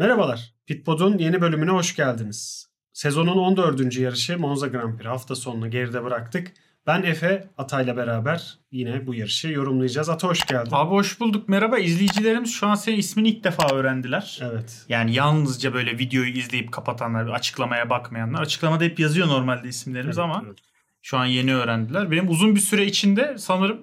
[0.00, 2.68] Merhabalar, Pitpod'un yeni bölümüne hoş geldiniz.
[2.92, 3.96] Sezonun 14.
[3.96, 6.52] yarışı Monza Grand Prix hafta sonunu geride bıraktık.
[6.86, 10.08] Ben Efe Atay'la beraber yine bu yarışı yorumlayacağız.
[10.08, 10.70] Ata hoş geldin.
[10.72, 11.48] Abi hoş bulduk.
[11.48, 14.40] Merhaba izleyicilerimiz şu an senin ismini ilk defa öğrendiler.
[14.42, 14.84] Evet.
[14.88, 18.42] Yani yalnızca böyle videoyu izleyip kapatanlar, açıklamaya bakmayanlar.
[18.42, 20.58] Açıklamada hep yazıyor normalde isimlerimiz Evet, ama evet.
[21.02, 22.10] şu an yeni öğrendiler.
[22.10, 23.82] Benim uzun bir süre içinde sanırım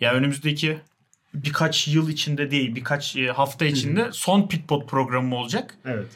[0.00, 0.78] ya önümüzdeki
[1.44, 5.74] birkaç yıl içinde değil birkaç e, hafta içinde son Pitpot programım olacak.
[5.84, 6.06] Evet.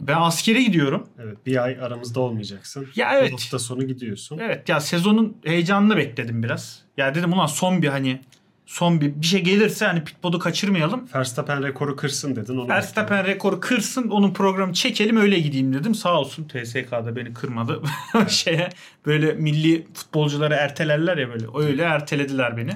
[0.00, 1.06] Ben askere gidiyorum.
[1.22, 1.46] Evet.
[1.46, 2.86] Bir ay aramızda olmayacaksın.
[2.96, 3.32] Ya evet.
[3.32, 4.38] Hafta sonu gidiyorsun.
[4.38, 6.82] Evet ya sezonun heyecanını bekledim biraz.
[6.96, 8.20] Ya dedim ulan son bir hani
[8.66, 11.08] son bir bir şey gelirse hani Pitpot'u kaçırmayalım.
[11.14, 12.56] Verstappen rekoru kırsın dedin.
[12.56, 15.94] Onu Verstappen rekoru kırsın onun programı çekelim öyle gideyim dedim.
[15.94, 17.82] Sağ olsun TSK'da beni kırmadı.
[18.28, 18.68] Şeye
[19.06, 22.72] böyle milli futbolcuları ertelerler ya böyle öyle ertelediler beni.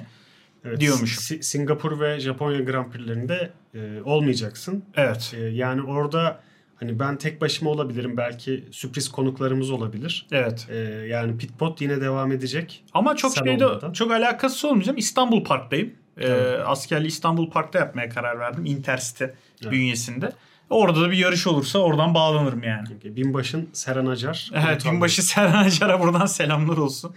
[0.64, 1.22] Evet, diyormuşum.
[1.22, 4.84] Si- Singapur ve Japonya Grand Prix'lerinde e, olmayacaksın.
[4.96, 5.32] Evet.
[5.36, 6.40] E, yani orada
[6.76, 8.16] hani ben tek başıma olabilirim.
[8.16, 10.26] Belki sürpriz konuklarımız olabilir.
[10.32, 10.66] Evet.
[10.70, 10.76] E,
[11.08, 12.84] yani Pitpot yine devam edecek.
[12.94, 13.92] Ama çok Sen şeyde olmadan.
[13.92, 14.98] çok alakası olmayacağım.
[14.98, 15.92] İstanbul Park'tayım.
[16.20, 16.60] Evet.
[16.66, 18.64] askerliği İstanbul Park'ta yapmaya karar verdim.
[18.66, 19.72] Intercity Evet.
[19.72, 20.32] bünyesinde.
[20.70, 22.88] Orada da bir yarış olursa oradan bağlanırım yani.
[23.04, 24.50] Binbaş'ın Seren Acar.
[24.54, 24.84] Evet.
[24.84, 27.14] Binbaşı Serhan Acar'a buradan selamlar olsun.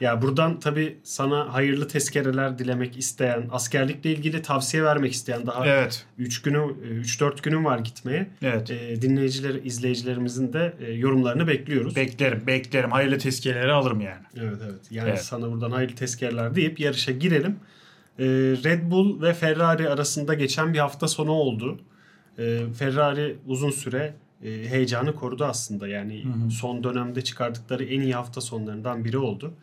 [0.00, 6.06] Ya buradan tabii sana hayırlı tezkereler dilemek isteyen, askerlikle ilgili tavsiye vermek isteyen daha Evet.
[6.18, 8.30] 3 günü 3-4 günüm var gitmeye.
[8.42, 8.70] Evet.
[8.70, 11.96] E, dinleyiciler, izleyicilerimizin de e, yorumlarını bekliyoruz.
[11.96, 12.90] Beklerim, beklerim.
[12.90, 14.22] Hayırlı tezkireleri alırım yani.
[14.36, 14.80] evet evet.
[14.90, 15.22] Yani Evet.
[15.22, 17.56] sana buradan hayırlı tezkereler deyip yarışa girelim.
[18.18, 18.24] E,
[18.64, 21.78] Red Bull ve Ferrari arasında geçen bir hafta sonu oldu.
[22.38, 25.88] E, Ferrari uzun süre e, heyecanı korudu aslında.
[25.88, 29.54] Yani son dönemde çıkardıkları en iyi hafta sonlarından biri oldu.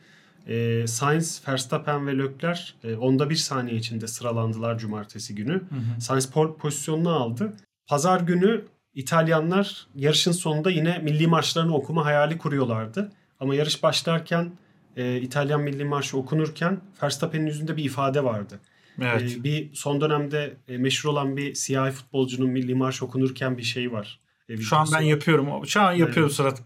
[0.47, 5.61] E, Sainz, Verstappen ve Leclerc e, onda bir saniye içinde sıralandılar cumartesi günü.
[5.99, 7.53] Sainz pole pozisyonunu aldı.
[7.87, 13.11] Pazar günü İtalyanlar yarışın sonunda yine milli marşlarını okuma hayali kuruyorlardı.
[13.39, 14.51] Ama yarış başlarken
[14.97, 18.59] e, İtalyan milli marşı okunurken Verstappen'in yüzünde bir ifade vardı.
[19.01, 19.37] Evet.
[19.39, 23.91] E, bir son dönemde e, meşhur olan bir siyahi futbolcunun milli marş okunurken bir şey
[23.91, 24.19] var.
[24.49, 25.67] E, Şu an ben yapıyorum.
[25.67, 26.61] Şu an yapıyorum Sırat.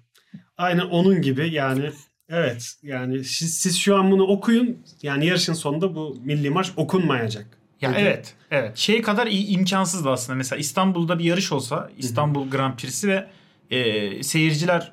[0.58, 1.92] Aynen onun gibi yani
[2.32, 7.46] evet yani siz, siz şu an bunu okuyun yani yarışın sonunda bu milli marş okunmayacak.
[7.82, 8.00] Ya Dedi.
[8.00, 8.78] evet, evet.
[8.78, 10.38] Şey kadar imkansızdı aslında.
[10.38, 13.28] Mesela İstanbul'da bir yarış olsa, İstanbul Grand Prix'si ve
[13.72, 14.92] e, seyirciler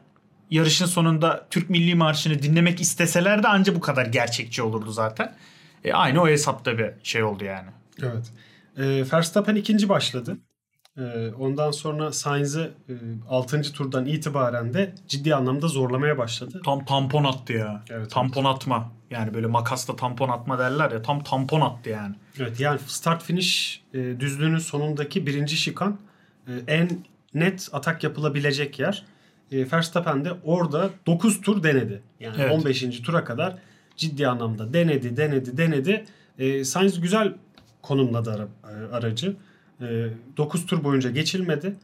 [0.51, 5.35] yarışın sonunda Türk Milli Marşı'nı dinlemek isteseler de anca bu kadar gerçekçi olurdu zaten.
[5.85, 7.69] E, aynı o hesapta bir şey oldu yani.
[8.03, 8.33] Evet.
[8.77, 10.39] E, Verstappen ikinci başladı.
[10.99, 12.93] E, ondan sonra Sainz'ı e,
[13.29, 13.63] 6.
[13.73, 16.61] turdan itibaren de ciddi anlamda zorlamaya başladı.
[16.65, 17.85] Tam tampon attı ya.
[17.91, 18.93] Evet, tampon atma.
[19.11, 21.03] Yani böyle makasla tampon atma derler ya.
[21.03, 22.15] Tam tampon attı yani.
[22.41, 25.99] Evet yani start finish e, düzlüğünün sonundaki birinci şikan
[26.49, 26.91] e, en
[27.35, 29.05] net atak yapılabilecek yer.
[29.53, 32.03] E, Verstappen de orada 9 tur denedi.
[32.21, 32.53] Yani Evet.
[32.53, 33.01] 15.
[33.01, 33.55] tura kadar
[33.97, 36.05] ciddi anlamda denedi, denedi, denedi.
[36.39, 37.35] E, Sainz güzel
[37.83, 39.37] konumladı ara- e, aracı.
[39.81, 41.77] E, 9 tur boyunca geçilmedi.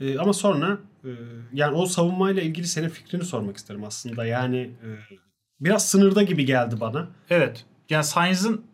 [0.00, 1.10] E, ama sonra e,
[1.52, 4.26] yani o savunmayla ilgili senin fikrini sormak isterim aslında.
[4.26, 4.88] Yani e,
[5.60, 7.08] biraz sınırda gibi geldi bana.
[7.30, 7.64] Evet.
[7.90, 8.64] Yani Sainz'ın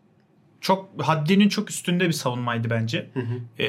[0.61, 3.09] çok haddinin çok üstünde bir savunmaydı bence.
[3.13, 3.63] Hı hı.
[3.63, 3.67] E,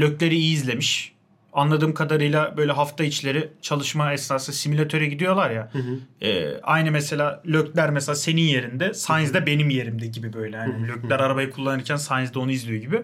[0.00, 1.12] Lökleri iyi izlemiş.
[1.52, 5.70] Anladığım kadarıyla böyle hafta içleri çalışma esnası simülatöre gidiyorlar ya.
[5.72, 6.26] Hı hı.
[6.26, 10.56] E, aynı mesela Lökler mesela senin yerinde, Sainz de benim yerimde gibi böyle.
[10.56, 13.02] Yani Lökler arabayı kullanırken Sainz de onu izliyor gibi.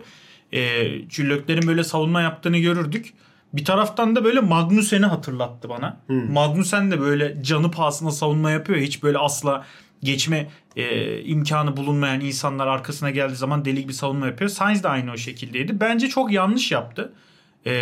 [0.53, 3.14] E, çünkü Lökler'in böyle savunma yaptığını görürdük.
[3.53, 6.00] Bir taraftan da böyle Magnussen'i hatırlattı bana.
[6.32, 8.78] Magnussen de böyle canı pahasına savunma yapıyor.
[8.78, 9.64] Hiç böyle asla
[10.03, 14.50] geçme e, imkanı bulunmayan insanlar arkasına geldiği zaman deli gibi savunma yapıyor.
[14.50, 15.81] Sainz de aynı o şekildeydi.
[15.81, 17.12] Bence çok yanlış yaptı.
[17.66, 17.72] E,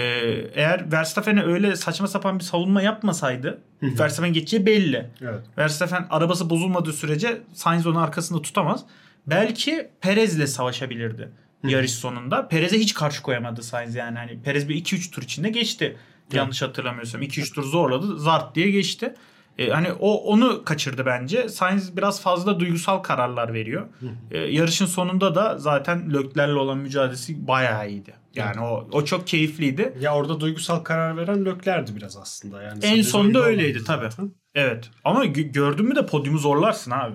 [0.54, 5.10] eğer Verstappen'e öyle saçma sapan bir savunma yapmasaydı Verstappen geçeceği belli.
[5.22, 5.40] Evet.
[5.58, 8.84] Verstappen arabası bozulmadığı sürece Sainz onu arkasında tutamaz.
[9.26, 11.30] Belki Perez'le savaşabilirdi
[11.64, 12.48] yarış sonunda.
[12.48, 14.18] Perez'e hiç karşı koyamadı Sainz yani.
[14.18, 15.96] Hani Perez bir 2-3 tur içinde geçti.
[16.32, 17.22] Yanlış hatırlamıyorsam.
[17.22, 18.18] 2-3 tur zorladı.
[18.18, 19.14] Zart diye geçti.
[19.58, 21.48] E, hani o onu kaçırdı bence.
[21.48, 23.86] Sainz biraz fazla duygusal kararlar veriyor.
[24.30, 28.14] E, yarışın sonunda da zaten Lökler'le olan mücadelesi bayağı iyiydi.
[28.34, 29.94] Yani o o çok keyifliydi.
[30.00, 32.62] Ya orada duygusal karar veren Lökler'di biraz aslında.
[32.62, 34.32] Yani En sonunda öyle öyleydi zaten.
[34.54, 34.90] Evet.
[35.04, 37.14] Ama gö- gördün mü de podyumu zorlarsın abi.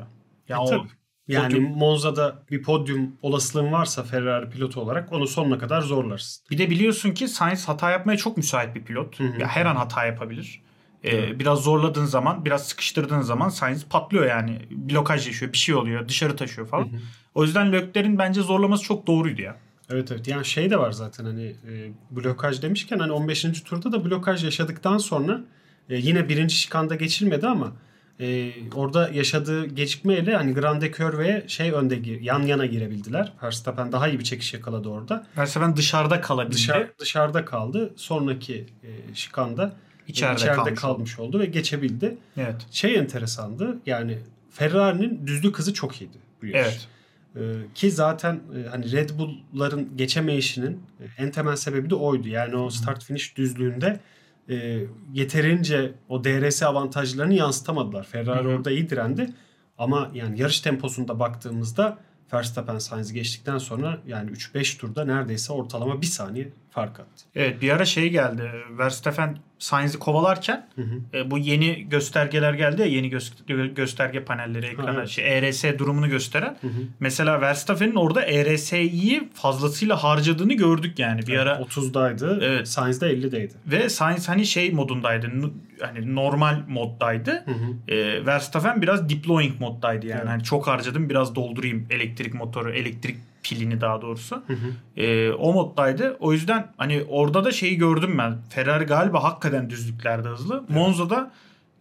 [0.50, 0.88] Ya E, o tabii.
[1.34, 6.44] Yani podyum- Monza'da bir podyum olasılığın varsa Ferrari pilotu olarak onu sonuna kadar zorlarsın.
[6.52, 9.20] Bir de biliyorsun ki Sainz hata yapmaya çok müsait bir pilot.
[9.20, 9.24] hı.
[9.40, 10.62] Ya her an hata yapabilir.
[11.06, 14.60] Ee, biraz zorladığın zaman, biraz sıkıştırdığın zaman Sainz patlıyor yani.
[14.72, 16.90] Blokaj yaşıyor, bir şey oluyor, dışarı taşıyor falan.
[17.36, 19.56] O yüzden Lökler'in bence zorlaması çok doğruydu ya.
[19.90, 20.28] Evet evet.
[20.28, 23.62] Yani şey de var zaten hani e, blokaj demişken hani 15.
[23.62, 25.42] turda da blokaj yaşadıktan sonra
[25.90, 27.72] e, yine birinci şikanda geçilmedi ama
[28.22, 33.34] e, orada yaşadığı gecikmeyle hani Grande Curve'ye şey önde yan yana girebildiler.
[33.44, 35.28] Verstappen daha iyi bir çekiş yakaladı orada.
[35.38, 36.56] Verstappen dışarıda kalabildi.
[36.56, 37.94] Dışarı, dışarıda kaldı.
[37.96, 39.66] Sonraki e, şikanda
[40.08, 42.18] e, İçeride içeride kalmış kalmış, oldu ve geçebildi.
[42.38, 42.56] Evet.
[42.72, 43.78] Şey enteresandı.
[43.86, 44.18] Yani
[44.50, 46.68] Ferrari'nin düzlük hızı çok iyiydi bu yarış.
[46.68, 46.88] Evet.
[47.36, 47.40] Ee,
[47.76, 52.28] ki zaten e, hani Red Bull'ların geçemeyişinin e, en temel sebebi de oydu.
[52.28, 54.00] Yani o start finish düzlüğünde
[54.50, 54.84] e,
[55.14, 58.04] yeterince o DRS avantajlarını yansıtamadılar.
[58.04, 58.56] Ferrari Hı hı.
[58.56, 59.34] orada iyi direndi.
[59.78, 61.98] Ama yani yarış temposunda baktığımızda
[62.34, 67.26] Verstappen Sainz'i geçtikten sonra yani 3-5 turda neredeyse ortalama bir saniye fark attı.
[67.36, 68.52] Evet bir ara şey geldi.
[68.78, 71.18] Verstappen Sainz'i kovalarken Hı hı.
[71.18, 75.10] e, bu yeni göstergeler geldi ya yeni gö- gösterge panelleri ekrana evet.
[75.10, 76.58] şey, ERS durumunu gösteren.
[76.62, 76.72] Hı hı.
[77.00, 81.56] Mesela Verstappen'in orada ERS'yi fazlasıyla harcadığını gördük yani bir ara.
[81.56, 82.40] 30'daydı.
[82.46, 82.68] Evet.
[82.68, 83.52] Sainz de 50'deydi.
[83.66, 85.28] Ve Sainz hani şey modundaydı.
[85.28, 85.50] n-
[85.82, 87.32] Hani normal moddaydı.
[87.46, 87.94] Hı hı.
[87.94, 90.20] E, Verstappen biraz deploying moddaydı yani.
[90.20, 90.30] Evet.
[90.30, 94.44] Hani çok harcadım biraz doldurayım elektrik motoru, elektrik pilini daha doğrusu.
[94.48, 95.02] Hı hı.
[95.02, 96.18] E, o moddaydı.
[96.20, 98.38] O yüzden hani orada da şeyi gördüm ben.
[98.50, 100.64] Ferrari galiba hakikaten düzlüklerde hızlı.
[100.70, 101.32] Monza'da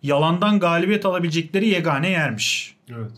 [0.03, 2.77] yalandan galibiyet alabilecekleri yegane yermiş.
[2.91, 3.13] Evet.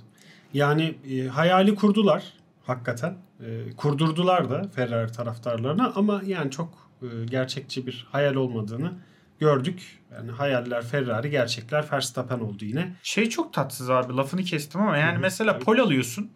[0.55, 2.25] Yani e, hayali kurdular
[2.67, 3.15] hakikaten.
[3.47, 8.93] E, kurdurdular da Ferrari taraftarlarına ama yani çok e, gerçekçi bir hayal olmadığını
[9.41, 9.99] gördük.
[10.13, 12.93] Yani hayaller Ferrari, gerçekler Verstappen oldu yine.
[13.03, 16.31] Şey çok tatsız abi lafını kestim ama yani Hı hı, mesela pol alıyorsun.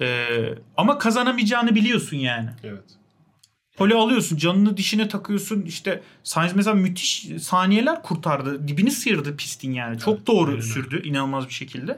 [0.00, 0.26] E,
[0.76, 2.50] ama kazanamayacağını biliyorsun yani.
[2.64, 2.84] Evet.
[3.76, 9.98] Pole alıyorsun canını dişine takıyorsun işte Sainz mesela müthiş saniyeler kurtardı dibini sıyırdı pistin yani
[9.98, 10.60] çok Evet, doğru aynen.
[10.60, 11.96] sürdü inanılmaz bir şekilde.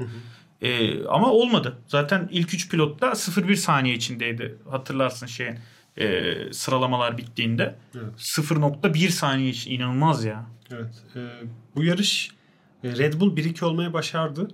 [0.63, 5.59] Ee, ama olmadı zaten ilk 3 pilot da 0-1 saniye içindeydi hatırlarsın şeyin
[5.97, 8.15] e, sıralamalar bittiğinde Evet.
[8.19, 11.03] 0.1 saniye için inanılmaz ya Evet.
[11.17, 11.21] E,
[11.77, 12.31] bu yarış
[12.85, 14.49] e, Red Bull 1-2 olmayı başardı.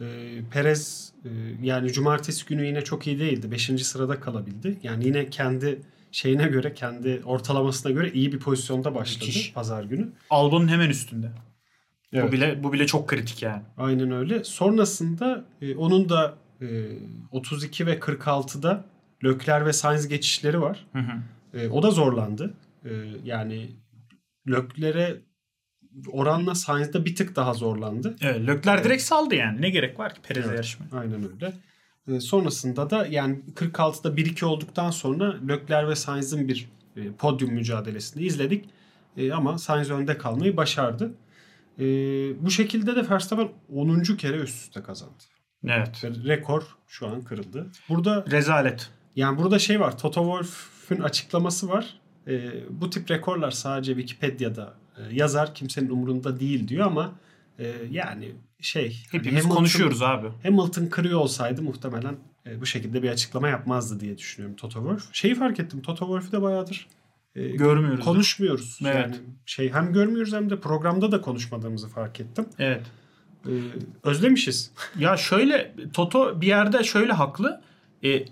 [0.00, 0.04] E,
[0.50, 1.28] Perez e,
[1.62, 3.50] yani cumartesi günü yine çok iyi değildi.
[3.50, 3.86] 5.
[3.86, 4.78] sırada kalabildi.
[4.82, 5.80] Yani yine kendi
[6.12, 9.52] şeyine göre, kendi ortalamasına göre iyi bir pozisyonda başladı Müthiş.
[9.52, 10.08] pazar günü.
[10.30, 11.30] Albon'un hemen üstünde
[12.12, 12.28] Evet.
[12.28, 14.44] bu bile bu bile çok kritik yani Aynen öyle.
[14.44, 16.66] Sonrasında e, onun da e,
[17.30, 18.84] 32 ve 46'da
[19.24, 20.86] Lökler ve Sainz geçişleri var.
[20.92, 21.22] Hı hı.
[21.58, 22.54] E, o da zorlandı.
[22.84, 22.90] E,
[23.24, 23.70] yani
[24.48, 25.16] Lökler'e
[26.12, 28.16] oranla Sainz'da bir tık daha zorlandı.
[28.20, 30.56] evet Lökler direkt saldı yani ne gerek var ki Perez'le Evet.
[30.56, 31.52] yarışmaya Aynen öyle.
[32.16, 38.22] E, sonrasında da yani 46'da 1-2 olduktan sonra Lökler ve Sainz'in bir e, podyum mücadelesini
[38.22, 38.64] izledik.
[39.16, 41.14] E, ama Sainz önde kalmayı başardı.
[41.78, 41.84] E,
[42.44, 44.02] bu şekilde de Verstappen 10.
[44.02, 45.14] kere üst üste kazandı.
[45.64, 47.66] evet Ve rekor şu an kırıldı.
[47.88, 49.98] Burada rezalet yani burada şey var.
[49.98, 52.00] Toto Wolff'ün açıklaması var.
[52.28, 54.74] E, bu tip rekorlar sadece Wikipedia'da
[55.12, 55.54] yazar.
[55.54, 57.12] Kimsenin umurunda değil diyor ama
[57.58, 58.82] e, yani şey
[59.12, 62.16] hani hepimiz Hamilton- konuşuyoruz abi Hamilton kırıyor olsaydı muhtemelen
[62.46, 65.14] e, bu şekilde bir açıklama yapmazdı diye düşünüyorum Toto Wolff.
[65.14, 65.82] Şeyi fark ettim.
[65.82, 66.86] Toto Wolff'u da bayağıdır
[67.36, 68.78] e, görmüyoruz konuşmuyoruz.
[68.82, 68.94] Evet.
[68.94, 69.16] Yani
[69.46, 72.46] şey hem görmüyoruz hem de programda da konuşmadığımızı fark ettim.
[72.58, 72.82] evet
[73.46, 73.52] E,
[74.02, 74.70] özlemişiz.
[74.98, 77.60] Ya şöyle Toto bir yerde şöyle haklı.
[78.02, 78.24] E,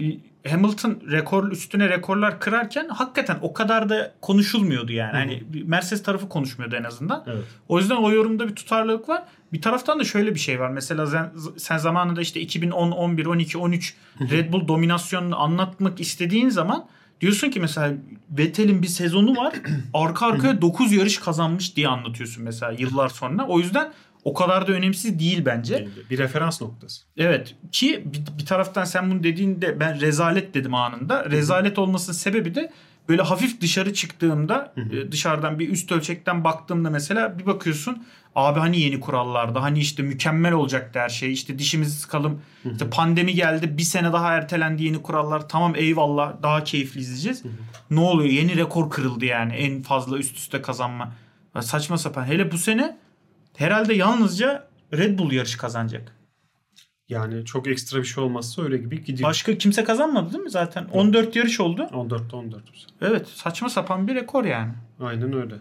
[0.51, 5.13] Hamilton rekor üstüne rekorlar kırarken hakikaten o kadar da konuşulmuyordu yani.
[5.13, 5.17] Hı.
[5.17, 7.25] Hani Mercedes tarafı konuşmuyordu en azından.
[7.27, 7.45] Evet.
[7.69, 9.23] O yüzden o yorumda bir tutarlılık var.
[9.53, 10.71] Bir taraftan da şöyle bir şey var.
[10.71, 16.89] Mesela sen, sen zamanında işte 2010, 11, 12, 13 Red Bull dominasyonunu anlatmak istediğin zaman
[17.21, 17.95] diyorsun ki mesela
[18.31, 19.55] Vettel'in bir sezonu var.
[19.95, 23.47] arka arkaya 9 yarış kazanmış diye anlatıyorsun mesela yıllar sonra.
[23.47, 23.93] O yüzden
[24.25, 25.89] o kadar da önemsiz değil bence.
[26.11, 27.03] Bir referans noktası.
[27.17, 31.31] Evet ki bir, bir taraftan sen bunu dediğinde ben rezalet dedim anında.
[31.31, 32.73] Rezalet olmasının sebebi de
[33.09, 38.81] böyle hafif dışarı çıktığımda e, dışarıdan bir üst ölçekten baktığımda mesela bir bakıyorsun abi hani
[38.81, 42.41] yeni kurallarda hani işte mükemmel olacaktı her şey işte dişimizi sıkalım
[42.73, 47.43] işte pandemi geldi bir sene daha ertelendi yeni kurallar tamam eyvallah daha keyifli izleyeceğiz.
[47.91, 51.13] Ne oluyor yeni rekor kırıldı yani en fazla üst üste kazanma.
[51.55, 52.97] Ya saçma sapan hele bu sene
[53.57, 56.14] herhalde yalnızca Red Bull yarış kazanacak.
[57.09, 59.29] Yani çok ekstra bir şey olmazsa öyle gibi gidiyor.
[59.29, 60.85] Başka kimse kazanmadı değil mi zaten?
[60.85, 61.83] 14 yarış oldu.
[61.83, 62.63] 14'te 14.
[63.01, 64.73] Evet saçma sapan bir rekor yani.
[65.01, 65.55] Aynen öyle.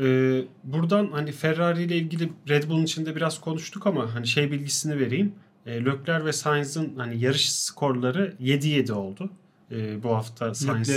[0.00, 4.98] Ee, buradan hani Ferrari ile ilgili Red Bull'un içinde biraz konuştuk ama hani şey bilgisini
[4.98, 5.34] vereyim.
[5.66, 9.30] E, Leclerc ve Sainz'ın hani yarış skorları 7-7 oldu.
[9.70, 10.88] E, bu hafta Sainz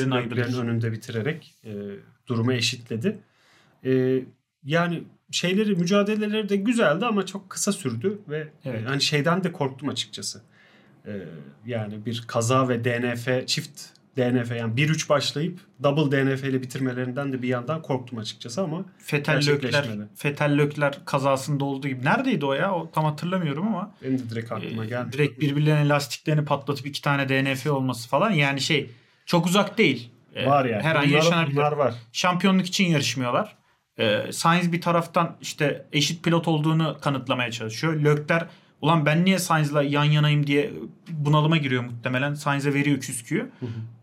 [0.57, 1.71] önünde bitirerek e,
[2.27, 3.19] durumu eşitledi.
[3.85, 4.23] E,
[4.65, 8.81] yani şeyleri mücadeleleri de güzeldi ama çok kısa sürdü ve Evet.
[8.81, 10.41] e, hani şeyden de korktum açıkçası.
[11.05, 11.11] E,
[11.65, 13.81] yani bir kaza ve DNF çift
[14.17, 18.85] DNF yani 1-3 başlayıp double DNF ile bitirmelerinden de bir yandan korktum açıkçası ama
[20.15, 22.05] Fetel Lökler, kazasında olduğu gibi.
[22.05, 22.75] Neredeydi o ya?
[22.75, 23.91] O tam hatırlamıyorum ama.
[24.03, 25.11] benim de direkt aklıma e, geldi.
[25.13, 28.31] direkt birbirlerinin lastiklerini patlatıp iki tane DNF olması falan.
[28.31, 28.89] Yani şey
[29.25, 30.09] çok uzak değil.
[30.35, 30.83] E, var yani.
[30.83, 31.55] Her an Bunlar- yaşanabilir.
[31.57, 31.93] Bunlar var.
[32.11, 33.57] Şampiyonluk için yarışmıyorlar.
[33.97, 37.93] E, Sainz bir taraftan işte eşit pilot olduğunu kanıtlamaya çalışıyor.
[37.93, 38.47] Lökler
[38.81, 40.71] ulan ben niye Sainz'la yan yanayım diye
[41.11, 42.33] bunalıma giriyor muhtemelen.
[42.33, 43.49] Sainz'e veriyor küsküyü.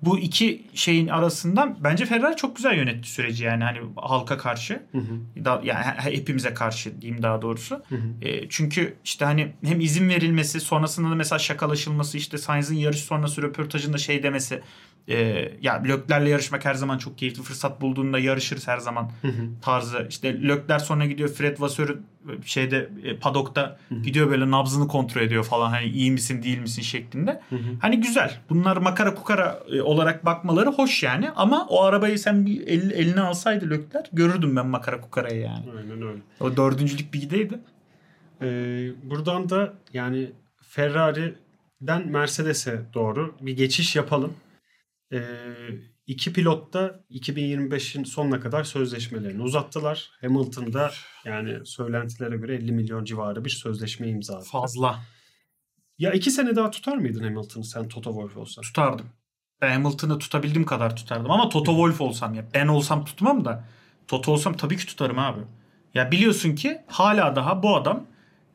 [0.02, 4.82] Bu iki şeyin arasından bence Ferrari çok güzel yönetti süreci yani hani halka karşı.
[4.92, 5.44] Hı hı.
[5.44, 7.82] Da, yani he- hepimize karşı diyeyim daha doğrusu.
[7.88, 8.28] Hı hı.
[8.28, 13.42] E, çünkü işte hani hem izin verilmesi sonrasında da mesela şakalaşılması işte Sainz'in yarış sonrası
[13.42, 14.62] röportajında şey demesi
[15.10, 19.42] e, ya Lökler'le yarışmak her zaman çok keyifli fırsat bulduğunda yarışırız her zaman Hı hı.
[19.62, 20.06] tarzı.
[20.10, 22.06] İşte Lökler sonra gidiyor Fred Vasseur'ün
[22.44, 27.40] şeyde e, padokta gidiyor böyle nabzını kontrol ediyor falan hani iyi misin değil misin şeklinde.
[27.50, 27.60] Hı hı.
[27.80, 28.40] Hani güzel.
[28.50, 33.20] Bunlar makara kukara e, olarak bakmaları hoş yani ama o arabayı sen bir el- eline
[33.20, 35.64] alsaydı Lökler görürdüm ben makara kukarayı yani.
[35.78, 36.20] Aynen öyle.
[36.40, 37.58] O dördüncülük bir gideydi.
[38.42, 40.30] Ee, buradan da yani
[40.62, 44.32] Ferrari'den Mercedes'e doğru bir geçiş yapalım.
[45.12, 45.20] Ee,
[46.06, 50.10] iki pilot da 2025'in sonuna kadar sözleşmelerini uzattılar.
[50.20, 50.90] Hamilton'da
[51.24, 54.44] yani söylentilere göre 50 milyon civarı bir sözleşme imzaladı.
[54.44, 55.00] Fazla.
[55.98, 58.62] Ya iki sene daha tutar mıydın Hamilton'ı sen Toto Wolff olsan?
[58.62, 59.06] Tutardım.
[59.60, 62.44] Ben Hamilton'ı tutabildiğim kadar tutardım ama Toto Wolff olsam ya.
[62.54, 63.64] Ben olsam tutmam da
[64.08, 65.40] Toto olsam tabii ki tutarım abi.
[65.94, 68.06] Ya biliyorsun ki hala daha bu adam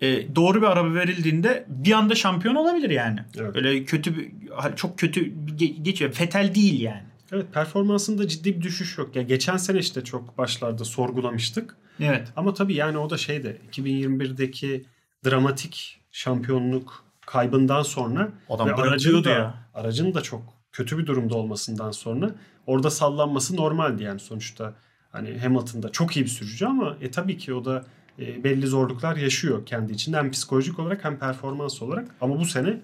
[0.01, 3.19] e, doğru bir araba verildiğinde bir anda şampiyon olabilir yani.
[3.37, 3.55] Evet.
[3.55, 4.31] Öyle kötü bir
[4.75, 6.11] çok kötü geçiyor.
[6.11, 7.03] Fetel değil yani.
[7.31, 9.15] Evet performansında ciddi bir düşüş yok.
[9.15, 11.77] Ya geçen sene işte çok başlarda sorgulamıştık.
[11.99, 12.27] Evet.
[12.35, 14.85] Ama tabii yani o da şeyde 2021'deki
[15.25, 19.67] dramatik şampiyonluk kaybından sonra Adam ve aracın da, ya.
[19.73, 22.35] aracın da çok kötü bir durumda olmasından sonra
[22.67, 24.73] orada sallanması normaldi yani sonuçta
[25.11, 27.85] hani Hamilton'da çok iyi bir sürücü ama e tabii ki o da
[28.19, 32.81] e, belli zorluklar yaşıyor kendi içinde hem psikolojik olarak hem performans olarak ama bu sene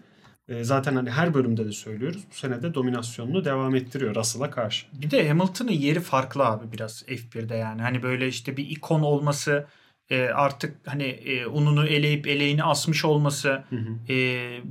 [0.50, 4.85] e, zaten hani her bölümde de söylüyoruz bu sene de dominasyonunu devam ettiriyor Russell'a karşı.
[4.93, 7.81] Bir de Hamilton'ın yeri farklı abi biraz F1'de yani.
[7.81, 9.65] Hani böyle işte bir ikon olması
[10.09, 14.13] e, artık hani e, ununu eleyip eleğini asmış olması Hı hı.
[14.13, 14.15] e,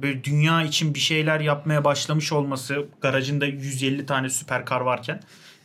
[0.03, 5.21] böyle dünya için bir şeyler yapmaya başlamış olması garajında 150 tane süperkar varken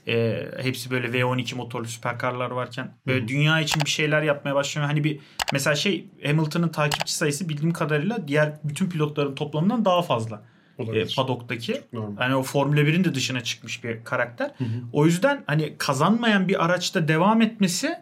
[0.08, 3.28] e, hepsi böyle V12 motorlu süperkarlar varken böyle Hı hı.
[3.28, 4.88] dünya için bir şeyler yapmaya başlıyor.
[4.88, 5.20] Hani bir
[5.54, 10.42] mesela şey Hamilton'ın takipçi sayısı bildiğim kadarıyla diğer bütün pilotların toplamından daha fazla.
[10.80, 11.14] E, Olabilir.
[11.18, 11.82] padoktaki.
[11.94, 12.18] Normal.
[12.18, 14.52] Hani o Formula 1'in de dışına çıkmış bir karakter.
[14.58, 14.68] Hı hı.
[14.94, 17.96] O yüzden hani kazanmayan bir araçta devam etmesi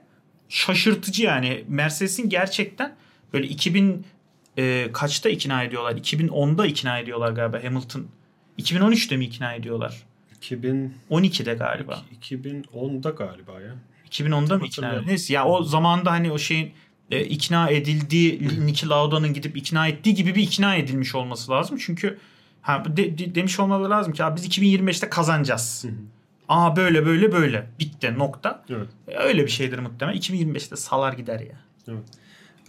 [0.50, 1.63] şaşırtıcı yani.
[1.67, 2.95] Mercedes'in gerçekten
[3.33, 4.05] böyle 2000
[4.57, 5.91] e, kaçta ikna ediyorlar?
[5.91, 8.05] 2010'da ikna ediyorlar galiba Hamilton.
[8.60, 10.03] 2013'te mi ikna ediyorlar?
[10.43, 12.01] 2000 12'de galiba.
[12.21, 13.75] 2010'da galiba ya.
[14.09, 15.01] 2010'da mı ikna?
[15.01, 16.71] Neyse ya o zamanda hani o şeyin
[17.12, 21.77] e, ikna edildiği Niki Lauda'nın gidip ikna ettiği gibi bir ikna edilmiş olması lazım.
[21.85, 22.17] Çünkü
[22.62, 25.83] ha, de- de- demiş olmaları lazım ki "Abi biz 2025'te kazanacağız.
[25.83, 25.93] Hı hı.
[26.50, 28.63] Aa böyle böyle böyle bitti nokta.
[28.69, 28.88] Evet.
[29.07, 30.17] E, Öyle bir şeydir muhtemelen.
[30.19, 31.55] 2025'te salar gider ya.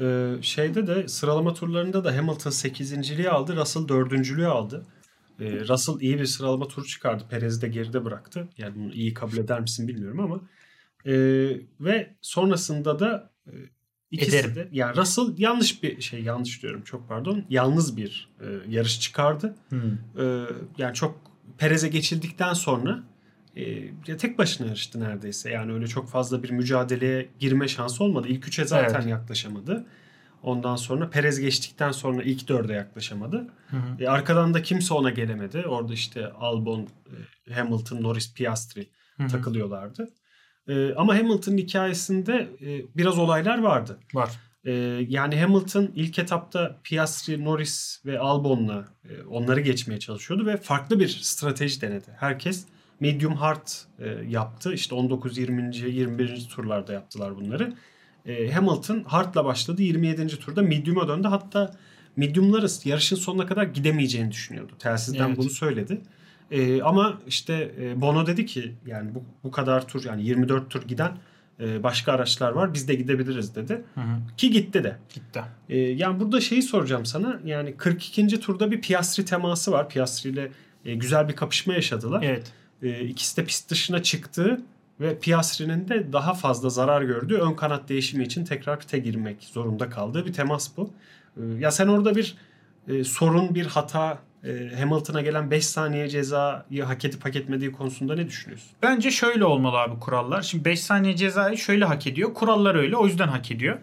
[0.00, 3.56] Ee, şeyde de sıralama turlarında da Hamilton 8.liği aldı.
[3.56, 4.86] Russell 4.lüğü aldı.
[5.40, 7.24] Ee, Russell iyi bir sıralama turu çıkardı.
[7.30, 8.48] Perez'i de geride bıraktı.
[8.58, 10.40] Yani bunu iyi kabul eder misin bilmiyorum ama.
[11.06, 11.12] Ee,
[11.80, 13.52] ve sonrasında da e,
[14.10, 14.54] ikisi Ederim.
[14.54, 17.44] de yani Russell yanlış bir şey yanlış diyorum çok pardon.
[17.50, 19.56] Yalnız bir e, yarış çıkardı.
[19.72, 20.44] Ee,
[20.78, 21.20] yani çok
[21.58, 23.02] Perez'e geçildikten sonra
[23.56, 25.50] e, tek başına yarıştı neredeyse.
[25.50, 28.28] Yani öyle çok fazla bir mücadeleye girme şansı olmadı.
[28.28, 29.06] İlk üçe zaten Evet.
[29.10, 29.86] yaklaşamadı.
[30.44, 33.46] Ondan sonra Perez geçtikten sonra ilk dörde yaklaşamadı.
[33.70, 34.02] Hı hı.
[34.04, 35.64] E, arkadan da kimse ona gelemedi.
[35.66, 36.88] Orada işte Albon,
[37.48, 39.28] e, Hamilton, Norris, Piastri Hı hı.
[39.28, 40.08] takılıyorlardı.
[40.68, 43.98] E, ama Hamilton'ın hikayesinde e, biraz olaylar vardı.
[44.14, 44.30] Var.
[44.66, 44.72] Ee,
[45.08, 51.08] yani Hamilton ilk etapta Piastri, Norris ve Albon'la e, onları geçmeye çalışıyordu ve farklı bir
[51.08, 52.10] strateji denedi.
[52.16, 52.64] Herkes
[53.00, 53.66] medium hard
[53.98, 54.74] e, yaptı.
[54.74, 55.76] İşte 19, 20.
[55.76, 56.48] 21.
[56.50, 57.74] turlarda yaptılar bunları.
[58.26, 59.82] E, Hamilton hardla başladı.
[59.82, 60.26] 27.
[60.26, 61.28] turda medium'a döndü.
[61.28, 61.74] Hatta
[62.16, 64.72] medium'ları yarışın sonuna kadar gidemeyeceğini düşünüyordu.
[64.78, 65.38] Telsizden Evet.
[65.38, 66.00] bunu söyledi.
[66.50, 70.82] E, ama işte e, Bono dedi ki yani bu, bu kadar tur yani 24 tur
[70.82, 71.12] giden
[71.60, 72.74] e, başka araçlar var.
[72.74, 73.84] Biz de gidebiliriz dedi.
[73.94, 74.36] Hı hı.
[74.36, 74.96] Ki gitti de.
[75.14, 75.42] Gitti.
[75.68, 77.40] Ee, yani burada şeyi soracağım sana.
[77.44, 78.40] Yani 42.
[78.40, 79.88] turda bir Piastri teması var.
[79.88, 80.50] Piastri ile
[80.84, 82.22] e, güzel bir kapışma yaşadılar.
[82.22, 82.52] Evet.
[82.82, 84.60] Ee, ikisi de pist dışına çıktı
[85.00, 89.90] ve Piastri'nin de daha fazla zarar gördüğü ön kanat değişimi için tekrar pite girmek zorunda
[89.90, 90.90] kaldığı bir temas bu.
[91.36, 92.36] Ee, ya sen orada bir
[92.88, 98.14] e, sorun, bir hata e, Hamilton'a gelen 5 saniye cezayı hak edip hak etmediği konusunda
[98.14, 98.70] ne düşünüyorsun?
[98.82, 100.42] Bence şöyle olmalı abi kurallar.
[100.42, 102.34] Şimdi 5 saniye cezayı şöyle hak ediyor.
[102.34, 103.78] Kurallar öyle o yüzden hak ediyor.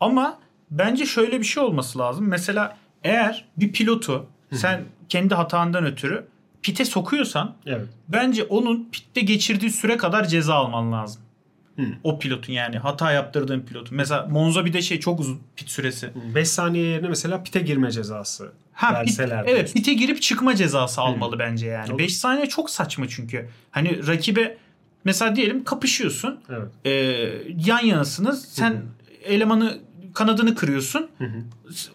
[0.00, 0.38] Ama
[0.70, 2.28] bence şöyle bir şey olması lazım.
[2.28, 6.24] Mesela eğer bir pilotu sen kendi hatandan ötürü
[6.62, 7.86] pite sokuyorsan Evet.
[8.08, 11.22] bence onun pitte geçirdiği süre kadar ceza alman lazım.
[11.76, 11.82] Hı.
[12.04, 13.96] O pilotun yani hata yaptırdığın pilotun.
[13.96, 16.10] Mesela Monza bir de şey çok uzun pit süresi.
[16.34, 19.44] 5 saniye yerine mesela pite girme cezası Ha, pit, verseler.
[19.46, 21.90] evet pite girip çıkma cezası almalı bence yani.
[21.90, 21.98] Olur.
[21.98, 23.48] 5 saniye çok saçma çünkü.
[23.70, 24.56] Hani rakibe
[25.04, 26.40] mesela diyelim kapışıyorsun.
[26.50, 26.68] Evet.
[26.84, 26.90] Ee,
[27.66, 28.44] yan yanasınız.
[28.48, 28.82] Sen
[29.24, 29.78] elemanı
[30.14, 31.08] kanadını kırıyorsun.
[31.18, 31.42] Hı hı.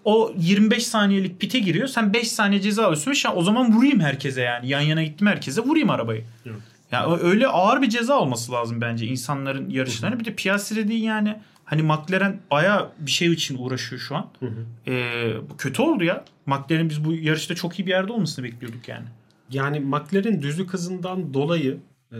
[0.05, 1.87] O 25 saniyelik pite giriyor.
[1.87, 3.29] Sen 5 saniye ceza alıyorsun.
[3.29, 4.69] an O zaman vurayım herkese yani.
[4.69, 6.23] Yan yana gittim herkese vurayım arabayı.
[6.45, 6.57] Evet.
[6.91, 10.19] Ya ö- öyle ağır bir ceza olması lazım bence insanların yarışlarına.
[10.19, 11.35] Bir de Piastri değil yani.
[11.65, 14.27] Hani McLaren baya bir şey için uğraşıyor şu an.
[14.39, 14.91] Hı hı.
[14.91, 16.25] Ee, kötü oldu ya.
[16.45, 19.05] McLaren biz bu yarışta çok iyi bir yerde olmasını bekliyorduk yani.
[19.49, 21.77] Yani McLaren düzlük hızından dolayı
[22.11, 22.17] e,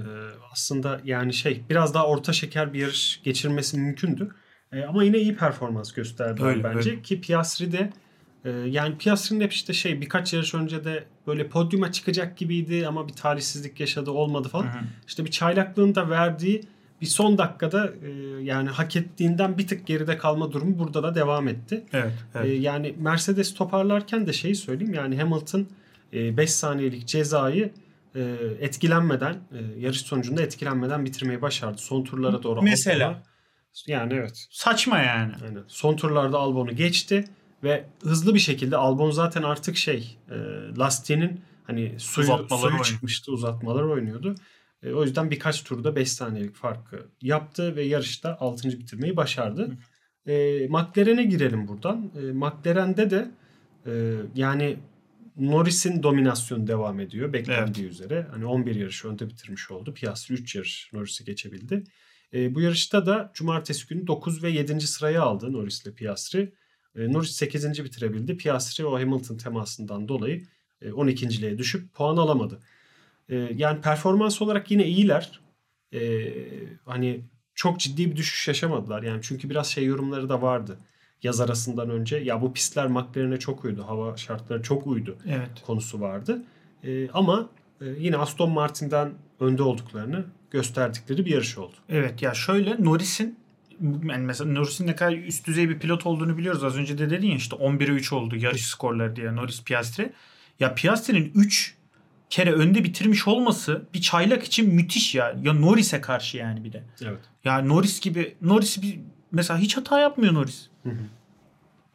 [0.52, 4.30] aslında yani şey biraz daha orta şeker bir yarış geçirmesi mümkündü.
[4.74, 7.02] E, ama yine iyi performans gösterdi Öyle, bence öyle.
[7.02, 7.90] ki Piastri de
[8.46, 13.08] e, yani Piastri'nin hep işte şey birkaç yarış önce de böyle podyuma çıkacak gibiydi ama
[13.08, 14.64] bir talihsizlik yaşadı olmadı falan.
[14.64, 14.84] Hı hı.
[15.08, 16.64] İşte bir çaylaklığın da verdiği
[17.02, 18.10] bir son dakikada e,
[18.44, 21.84] yani hak ettiğinden bir tık geride kalma durumu burada da devam etti.
[21.94, 22.14] Evet.
[22.36, 22.46] evet.
[22.46, 25.68] Ee, yani Mercedes toparlarken de şeyi söyleyeyim yani Hamilton
[26.14, 27.72] 5 saniyelik cezayı
[28.16, 28.22] e,
[28.60, 31.78] etkilenmeden e, yarış sonucunda etkilenmeden bitirmeyi başardı.
[31.78, 33.08] Son turlara doğru Mesela?
[33.08, 33.37] Albon'a-
[33.88, 34.48] yani evet.
[34.52, 35.34] Saçma yani.
[35.46, 37.26] Yani son turlarda Albon'u geçti
[37.64, 40.36] ve hızlı bir şekilde Albon zaten artık şey e,
[40.78, 42.86] lastiğinin hani suyu, Uzatmaları suyu oynuyor.
[42.86, 44.36] çıkmıştı uzatmalar oynuyordu.
[44.84, 48.70] E, o yüzden birkaç turda 5 saniyelik farkı yaptı ve yarışta 6.
[48.70, 49.78] bitirmeyi başardı.
[50.28, 52.12] E, McLaren'e girelim buradan.
[52.16, 53.32] E, McLaren'de de
[53.86, 54.78] e, yani
[55.38, 58.28] Norris'in dominasyonu devam ediyor beklendiği üzere.
[58.32, 59.94] Hani 11 yarış önde bitirmiş oldu.
[59.94, 61.84] Piastri 3 yarış Norris'i geçebildi.
[62.34, 64.82] E, bu yarışta da cumartesi günü 9 ve 7.
[64.82, 66.54] sırayı aldı Norris ile Piastri.
[66.96, 67.84] E, Norris 8.
[67.84, 68.38] bitirebildi.
[68.38, 70.44] Piastri o Hamilton temasından dolayı
[70.82, 72.60] e, 12.liğe düşüp puan alamadı.
[73.30, 75.40] E, yani performans olarak yine iyiler.
[75.94, 76.34] E,
[76.86, 77.22] hani
[77.56, 79.04] çok ciddi bir düşüş yaşamadılar.
[79.04, 80.78] Yani çünkü biraz şey yorumları da vardı.
[81.24, 83.84] Yaz arasından önce ya bu pistler McLaren'e çok uydu.
[83.88, 85.50] Hava şartları çok uydu Evet.
[85.66, 86.44] konusu vardı.
[86.84, 87.50] E, ama
[87.82, 91.76] yine Aston Martin'den önde olduklarını gösterdikleri bir yarış oldu.
[91.90, 93.40] Evet ya şöyle Norris'in
[93.82, 96.64] yani mesela Norris'in ne kadar üst düzey bir pilot olduğunu biliyoruz.
[96.64, 100.14] Az önce de dedin ya işte 11'e 3 oldu yarış skorları diye Norris Piastri.
[100.60, 101.76] Ya Piastri'nin 3
[102.30, 105.36] kere önde bitirmiş olması bir çaylak için müthiş ya.
[105.44, 106.84] Ya Norris'e karşı yani bir de.
[107.02, 107.20] Evet.
[107.44, 109.00] Ya Norris gibi Norris bir
[109.32, 110.68] mesela hiç hata yapmıyor Norris.
[110.84, 111.04] Hı hı.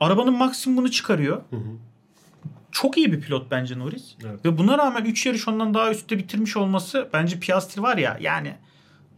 [0.00, 1.42] Arabanın maksimumunu çıkarıyor.
[1.50, 1.76] Hı hı.
[2.72, 4.16] Çok iyi bir pilot bence Norris.
[4.24, 4.44] Evet.
[4.44, 8.54] Ve buna rağmen 3 yarış ondan daha üstte bitirmiş olması bence Piastri var ya yani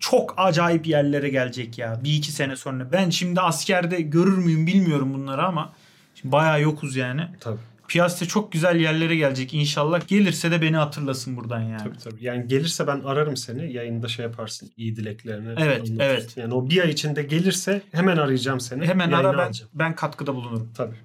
[0.00, 2.00] çok acayip yerlere gelecek ya.
[2.04, 2.92] Bir iki sene sonra.
[2.92, 5.72] Ben şimdi askerde görür müyüm bilmiyorum bunları ama
[6.14, 7.28] şimdi bayağı yokuz yani.
[7.40, 7.58] Tabii.
[7.88, 10.08] Piastri çok güzel yerlere gelecek inşallah.
[10.08, 11.82] Gelirse de beni hatırlasın buradan yani.
[11.82, 12.24] Tabii tabii.
[12.24, 13.72] Yani gelirse ben ararım seni.
[13.72, 14.70] Yayında şey yaparsın.
[14.76, 15.48] iyi dileklerini.
[15.48, 15.98] Evet, anlatırsın.
[15.98, 16.36] evet.
[16.36, 18.86] Yani o bir ay içinde gelirse hemen arayacağım seni.
[18.86, 19.70] Hemen yayına ara ben, alacağım.
[19.74, 20.72] ben katkıda bulunurum.
[20.76, 20.96] Tabii.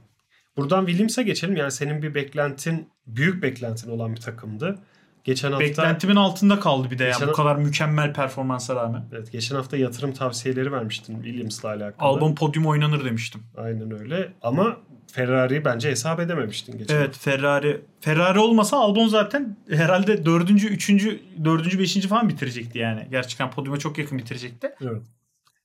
[0.57, 1.55] Buradan Williams'a geçelim.
[1.55, 4.79] Yani senin bir beklentin, büyük beklentin olan bir takımdı.
[5.23, 9.05] Geçen hafta Beklentimin altında kaldı bir de ya Geçen- bu kadar mükemmel performansa rağmen.
[9.13, 12.09] Evet, geçen hafta yatırım tavsiyeleri vermiştin Williams'la alakalı.
[12.09, 13.41] Albon podyum oynanır demiştim.
[13.57, 14.33] Aynen öyle.
[14.41, 14.77] Ama
[15.11, 21.79] Ferrari'yi bence hesap edememiştin geçen Evet Ferrari Ferrari olmasa Albon zaten herhalde dördüncü, üçüncü, dördüncü,
[21.79, 23.07] beşinci falan bitirecekti yani.
[23.11, 24.67] Gerçekten podyuma çok yakın bitirecekti.
[24.67, 24.89] hafta.
[24.91, 25.01] Evet.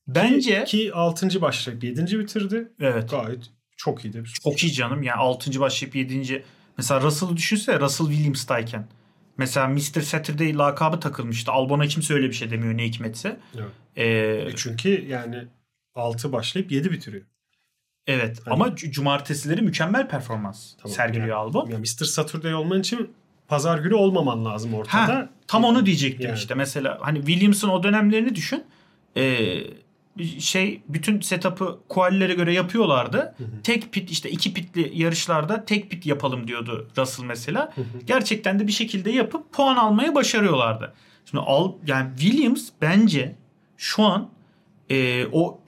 [0.07, 1.41] Bence Ki 6.
[1.41, 2.19] başlayıp 7.
[2.19, 2.71] bitirdi.
[2.79, 4.23] evet Gayet çok iyiydi.
[4.43, 5.03] çok iyi canım.
[5.03, 6.43] Yani altıncı başlayıp yedinci.
[6.77, 8.87] Mesela Russell'ı düşünsene Russell Williams'tayken.
[9.37, 10.01] Mesela Mr.
[10.01, 11.51] Saturday lakabı takılmıştı.
[11.51, 13.39] Albon'a kimse öyle bir şey demiyor ne hikmetse.
[13.55, 13.67] Evet.
[13.95, 14.05] Ee,
[14.51, 15.43] E çünkü yani
[15.95, 17.23] 6 başlayıp 7 bitiriyor.
[18.07, 21.69] evet Hani- ama cumartesileri mükemmel performans Tamam, sergiliyor yani- Albon.
[21.69, 22.05] Ya Mr.
[22.05, 23.13] Saturday olman için
[23.47, 24.97] pazar günü olmaman lazım ortada.
[25.07, 26.37] Ha, tam onu diyecektim Yani.
[26.37, 26.53] işte.
[26.53, 28.63] Mesela hani Williams'ın o dönemlerini düşün.
[29.17, 29.61] Ee,
[30.39, 33.35] şey bütün setup'ı quali'lere göre yapıyorlardı.
[33.63, 37.73] Tek pit işte iki pitli yarışlarda tek pit yapalım diyordu Russell mesela.
[38.05, 40.93] Gerçekten de bir şekilde yapıp puan almayı başarıyorlardı.
[41.25, 43.35] Şimdi al yani Williams bence
[43.77, 44.29] şu an
[44.89, 45.59] e, o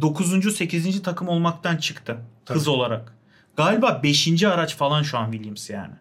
[0.00, 0.56] 9.
[0.56, 1.02] 8.
[1.02, 2.58] takım olmaktan çıktı Tabii.
[2.58, 3.14] hız olarak.
[3.56, 4.42] Galiba 5.
[4.42, 5.94] araç falan şu an Williams yani.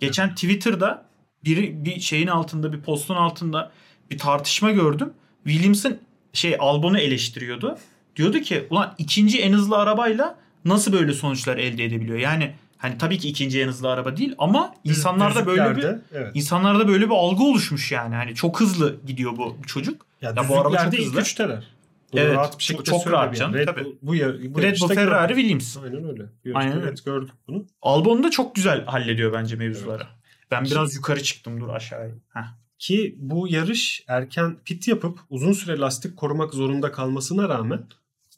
[0.00, 1.04] Geçen Twitter'da
[1.44, 3.72] biri bir şeyin altında bir postun altında
[4.10, 5.12] bir tartışma gördüm.
[5.44, 5.98] Williams'ın
[6.32, 7.78] şey Albon'u eleştiriyordu.
[8.16, 12.18] Diyordu ki ulan ikinci en hızlı arabayla nasıl böyle sonuçlar elde edebiliyor?
[12.18, 16.30] Yani Hani tabii ki ikinci en hızlı araba değil ama insanlarda böyle bir evet.
[16.34, 18.14] insanlarda böyle bir algı oluşmuş yani.
[18.14, 20.06] Hani çok hızlı gidiyor bu çocuk.
[20.22, 21.20] Ya, Ya bu araba çok düzlüklerde ilk hızlı.
[21.20, 21.64] üçteler.
[22.12, 23.86] Bunu Evet, rahat bir çok- şekilde çok rahat canım, Red tabii.
[24.02, 25.36] Bu, yar, bu Red Bull, Ferrari, gördük.
[25.36, 25.76] Williams.
[25.76, 26.22] Aynen öyle.
[26.44, 26.90] Bir Aynen öyle.
[26.90, 27.66] net gördük bunu.
[27.82, 30.02] Albon da çok güzel hallediyor bence mevzuları.
[30.50, 32.14] Ben biraz yukarı çıktım dur aşağıya.
[32.34, 32.40] Heh.
[32.82, 37.86] Ki bu yarış erken pit yapıp uzun süre lastik korumak zorunda kalmasına rağmen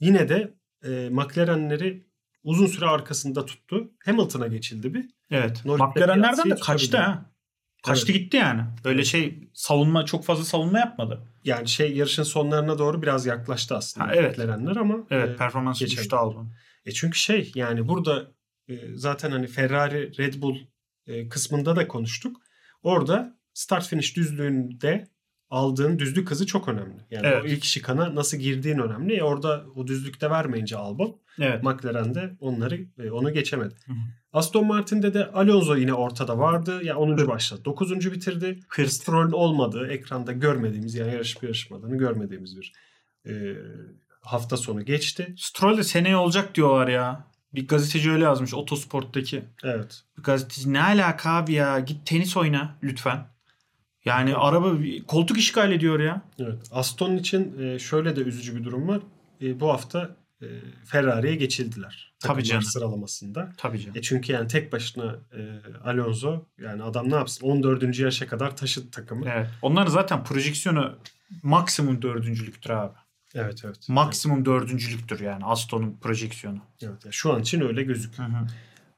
[0.00, 0.54] yine de
[0.84, 2.06] e, McLaren'leri
[2.42, 3.90] uzun süre arkasında tuttu.
[4.04, 5.04] Hamilton'a geçildi bir.
[5.30, 5.64] Evet.
[5.64, 7.30] Norris'le McLaren'lerden de kaçtı ha.
[7.86, 8.62] Kaçtı gitti yani.
[8.84, 11.22] Böyle şey savunma çok fazla savunma yapmadı.
[11.44, 14.38] Yani şey yarışın sonlarına doğru biraz yaklaştı aslında Ha, evet.
[14.38, 16.00] McLaren'ler ama Evet e, performansı geçemedi.
[16.00, 16.52] düştü Albon.
[16.86, 18.30] E çünkü şey yani burada
[18.68, 20.56] e, zaten hani Ferrari Red Bull
[21.06, 22.36] e, kısmında da konuştuk.
[22.82, 25.08] Orada start finish düzlüğünde
[25.50, 27.00] aldığın düzlük hızı çok önemli.
[27.10, 27.44] Yani Evet.
[27.44, 29.14] o ilk şikana nasıl girdiğin önemli.
[29.16, 31.62] E orada o düzlükte vermeyince Albon Evet.
[31.62, 33.74] McLaren de onları e, onu geçemedi.
[33.86, 33.96] Hı hı.
[34.32, 36.84] Aston Martin'de de Alonso yine ortada vardı.
[36.84, 37.28] Ya 10.
[37.28, 37.64] başladı.
[37.64, 38.12] 9.
[38.12, 38.60] bitirdi.
[38.68, 38.92] Hırs.
[38.92, 42.72] Stroll'ün olmadığı, ekranda görmediğimiz yani yarışıp yarışmadığını görmediğimiz bir
[43.26, 43.32] e,
[44.20, 45.34] hafta sonu geçti.
[45.38, 47.24] Stroll de seneye olacak diyorlar ya.
[47.54, 49.44] Bir gazeteci öyle yazmış Otosport'taki.
[49.64, 50.02] Evet.
[50.18, 53.33] Bir gazeteci ne alaka abi ya git tenis oyna lütfen.
[54.04, 54.72] Yani araba
[55.06, 56.22] koltuk işgal ediyor ya.
[56.38, 56.58] Evet.
[56.70, 59.00] Aston için e, şöyle de üzücü bir durum var.
[59.42, 60.46] E, bu hafta e,
[60.84, 62.14] Ferrari'ye geçildiler.
[62.20, 62.62] Tabii canım.
[62.62, 63.52] sıralamasında.
[63.56, 63.98] Tabii canım.
[63.98, 65.40] E çünkü yani tek başına e,
[65.84, 67.98] Alonso yani adam ne yapsın 14.
[67.98, 69.28] yarışa kadar taşıdı takımı.
[69.28, 69.48] Evet.
[69.62, 70.98] Onların zaten projeksiyonu
[71.42, 72.94] maksimum dördüncülüktür abi.
[73.34, 73.88] Evet evet.
[73.88, 76.58] Maksimum dördüncülüktür yani Aston'un projeksiyonu.
[76.82, 78.28] Evet, yani şu an için öyle gözüküyor.
[78.28, 78.46] Hı hı.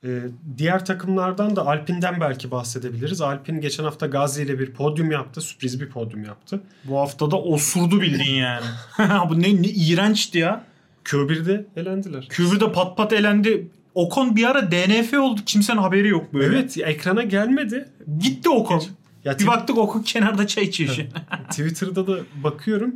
[0.05, 0.21] E,
[0.59, 3.21] diğer takımlardan da Alpine'den belki bahsedebiliriz.
[3.21, 5.41] Alpine geçen hafta Gazi ile bir podyum yaptı.
[5.41, 6.61] Sürpriz bir podyum yaptı.
[6.85, 8.65] Bu haftada osurdu bildiğin yani.
[9.29, 10.65] Bu ne, ne iğrençti ya.
[11.05, 12.27] Q1'de elendiler.
[12.29, 13.69] Küvürde pat pat elendi.
[13.95, 15.41] Ocon bir ara DNF oldu.
[15.47, 16.57] Kimsenin haberi yok böyle.
[16.57, 17.89] Evet ekrana gelmedi.
[18.19, 18.83] Gitti Ocon.
[19.25, 20.97] Ya Bir baktık Ocon kenarda çay içiyor.
[21.51, 22.95] Twitter'da da bakıyorum.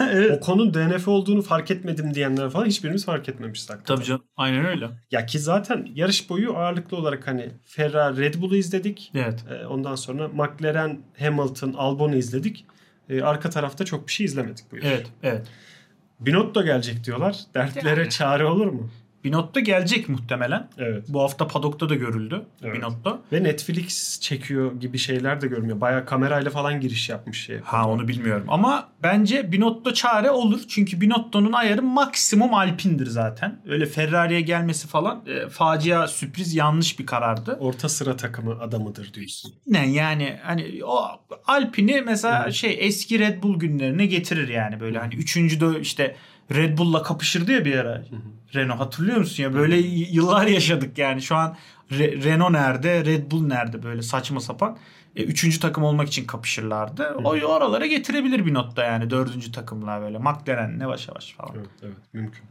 [0.00, 0.36] Evet.
[0.36, 3.96] O konun DNF olduğunu fark etmedim diyenler falan hiçbirimiz fark etmemişiz hakikaten.
[3.96, 4.22] Tabii canım.
[4.36, 4.88] Aynen öyle.
[5.10, 9.10] Ya ki zaten yarış boyu ağırlıklı olarak hani Ferrari Red Bull'u izledik.
[9.14, 9.44] Evet.
[9.50, 12.66] Ee, ondan sonra McLaren, Hamilton, Albon'u izledik.
[13.08, 14.88] Ee, arka tarafta çok bir şey izlemedik bu yarış.
[14.88, 15.06] Evet.
[15.22, 15.46] Evet.
[16.20, 17.38] Binotto gelecek diyorlar.
[17.54, 18.10] Dertlere Yani.
[18.10, 18.90] çare olur mu?
[19.24, 20.68] Binotto gelecek muhtemelen.
[20.78, 21.04] Evet.
[21.08, 22.76] Bu hafta padokta da görüldü Evet.
[22.76, 23.22] Binotto.
[23.32, 25.80] Ve Netflix çekiyor gibi şeyler de görünüyor.
[25.80, 27.58] Bayağı kamerayla falan giriş yapmış şey.
[27.60, 28.44] Ha onu bilmiyorum.
[28.48, 30.60] Ama bence Binotto çare olur.
[30.68, 33.60] Çünkü Binotto'nun ayarı maksimum Alpin'dir zaten.
[33.68, 37.56] Öyle Ferrari'ye gelmesi falan e, facia sürpriz yanlış bir karardı.
[37.60, 39.54] Orta sıra takımı adamıdır diyorsun.
[39.66, 41.00] Ne yani hani o
[41.46, 42.54] Alpin'i mesela Evet.
[42.54, 46.16] şey eski Red Bull günlerine getirir yani böyle hani üçüncü de işte
[46.54, 48.04] Red Bull'la kapışırdı ya bir ara.
[48.54, 51.56] Renault hatırlıyor musun ya böyle yıllar yaşadık yani şu an
[51.90, 54.78] Re- Renault nerede Red Bull nerede böyle saçma sapan.
[55.16, 57.16] E, üçüncü takım olmak için kapışırlardı.
[57.24, 60.18] O oralara getirebilir bir notta yani dördüncü takımlar böyle.
[60.18, 61.54] McLaren ne yavaş yavaş falan.
[61.56, 62.44] Evet, evet mümkün.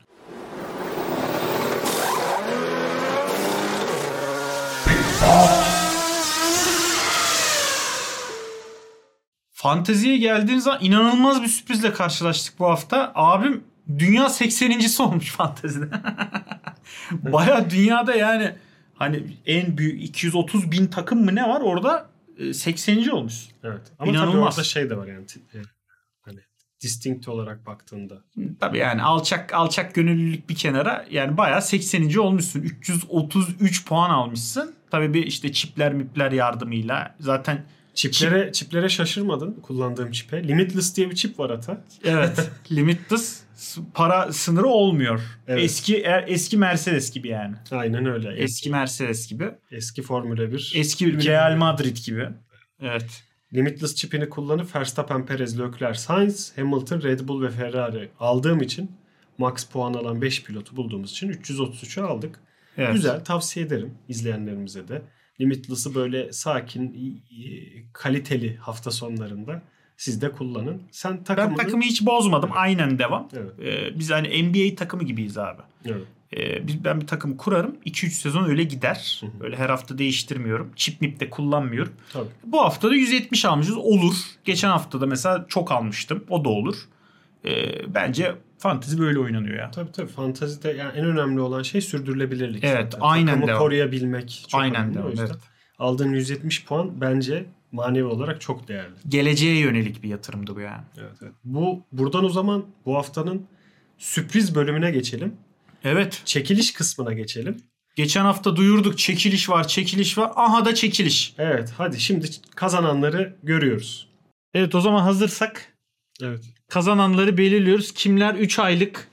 [9.51, 13.12] Fanteziye geldiğimiz zaman inanılmaz bir sürprizle karşılaştık bu hafta.
[13.15, 13.63] Abim
[14.00, 15.89] dünya 80.si olmuş fantezide.
[17.12, 18.56] Baya dünyada yani
[18.95, 23.10] hani en büyük 230 bin takım mı ne var orada e, 80.
[23.10, 23.34] olmuş.
[23.63, 23.82] Evet.
[24.00, 24.54] Ama tabii İnanılmaz.
[24.58, 25.26] orada şey de var yani.
[25.54, 25.58] e,
[26.21, 26.39] Hani
[26.82, 28.15] distinct olarak baktığında.
[28.60, 32.17] Tabii yani alçak alçak gönüllülük bir kenara yani bayağı 80.
[32.17, 32.62] olmuşsun.
[32.62, 34.76] 333 puan almışsın.
[34.91, 37.65] Tabii bir işte çipler mipler yardımıyla zaten
[37.97, 40.47] Çiplere çiplere şaşırmadın kullandığım çipe.
[40.47, 41.83] Limitless diye bir çip var ata.
[42.03, 43.39] evet limitless
[43.93, 45.21] para sınırı olmuyor.
[45.47, 45.63] Evet.
[45.63, 47.55] Eski er- eski Mercedes gibi yani.
[47.71, 48.29] Aynen öyle.
[48.29, 49.51] Eski, Eski Mercedes gibi.
[49.71, 50.73] eski Formula 1.
[50.75, 52.29] Eski Real Madrid gibi.
[52.81, 53.23] Evet.
[53.53, 58.91] Limitless çipini kullanıp Verstappen, Perez, Leclerc, Sainz, Hamilton, Red Bull ve Ferrari aldığım için
[59.38, 62.39] max puan alan 5 pilotu bulduğumuz için 333'ü aldık.
[62.77, 62.93] evet.
[62.93, 65.01] Güzel tavsiye ederim izleyenlerimize de.
[65.41, 67.21] Limitless'ı böyle sakin,
[67.93, 69.62] kaliteli hafta sonlarında
[69.97, 70.82] siz de kullanın.
[70.91, 71.58] Sen Ben takımını...
[71.58, 72.50] takımı hiç bozmadım.
[72.54, 73.30] Aynen devam.
[73.34, 73.52] Evet.
[73.60, 75.62] Ee, biz hani NBA takımı gibiyiz abi.
[75.86, 76.04] Evet.
[76.38, 77.76] Ee, biz ben bir takım kurarım.
[77.86, 79.17] 2-3 sezon öyle gider.
[79.21, 79.39] Hı hı.
[79.39, 80.71] Böyle her hafta değiştirmiyorum.
[80.76, 81.93] Çip mip de kullanmıyorum.
[82.13, 82.28] Tabii.
[82.45, 83.78] Bu hafta da 170 almışız.
[83.78, 84.15] Olur.
[84.45, 86.23] Geçen hafta da mesela çok almıştım.
[86.30, 86.76] O da olur.
[87.47, 89.71] Ee, bence fantezi böyle oynanıyor ya.
[89.71, 90.07] Tabii tabii.
[90.07, 92.63] Fantazide yani en önemli olan şey sürdürülebilirlik.
[92.63, 92.99] Evet, zaten.
[93.01, 93.60] aynen Takımı devam.
[93.60, 95.31] koruyabilmek çok Aynen yüzden evet.
[95.79, 98.95] aldığın 170 puan bence manevi olarak çok değerli.
[99.07, 100.83] Geleceğe yönelik bir yatırımdı bu yani.
[100.97, 101.33] Evet, evet.
[101.43, 103.47] Bu buradan o zaman bu haftanın
[103.97, 105.36] sürpriz bölümüne geçelim.
[105.83, 106.21] Evet.
[106.25, 107.57] Çekiliş kısmına geçelim.
[107.95, 110.31] Geçen hafta duyurduk çekiliş var çekiliş var.
[110.36, 111.33] Aha da çekiliş.
[111.38, 114.10] Evet hadi şimdi kazananları görüyoruz.
[114.53, 115.76] Evet o zaman hazırsak
[116.23, 116.45] Evet.
[116.69, 117.93] kazananları belirliyoruz.
[117.93, 119.08] Kimler 3 aylık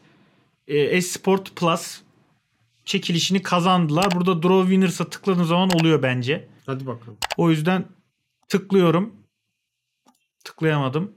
[0.68, 2.00] e, Esport Plus
[2.84, 4.10] çekilişini kazandılar.
[4.14, 6.48] Burada Draw Winners'a tıkladığım zaman oluyor bence.
[6.66, 7.16] Hadi bakalım.
[7.36, 7.84] O yüzden
[8.48, 9.14] tıklıyorum.
[10.44, 11.12] Tıklayamadım.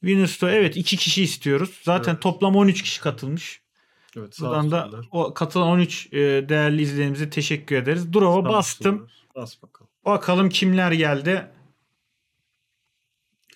[0.00, 1.80] Winners'ta evet 2 kişi istiyoruz.
[1.82, 2.22] Zaten Evet.
[2.22, 3.62] toplam 13 kişi katılmış.
[4.16, 4.36] Evet.
[4.36, 8.12] sağ Buradan da o katılan 13 e, değerli izleyicilerimize teşekkür ederiz.
[8.12, 9.08] Draw'a bastım.
[9.36, 9.90] Bas bakalım.
[10.04, 11.46] Bakalım kimler geldi.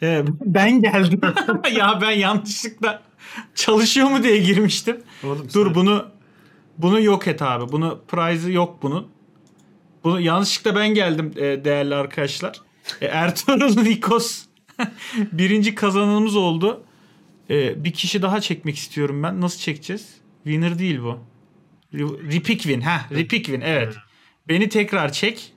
[0.03, 1.21] Evet, ben geldim.
[1.77, 3.03] ya ben yanlışlıkla
[3.55, 5.03] çalışıyor mu diye girmiştim.
[5.25, 6.07] Oğlum Dur sen- bunu
[6.79, 7.73] bunu yok et abi.
[7.73, 9.09] Bunu prize'ı yok bunun.
[10.05, 12.61] Bunu yanlışlıkla ben geldim e, değerli arkadaşlar.
[13.01, 14.45] E, Ertuğrul Nikos
[15.33, 16.85] birinci kazananımız oldu.
[17.51, 19.41] E, bir kişi daha çekmek istiyorum ben.
[19.41, 20.15] Nasıl çekeceğiz?
[20.45, 21.19] Winner değil bu.
[22.33, 22.81] Repick win.
[22.81, 23.61] Ha, repick win.
[23.61, 23.95] Evet.
[24.49, 25.53] Beni tekrar çek.